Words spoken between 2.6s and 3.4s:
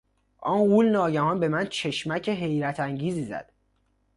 انگیزی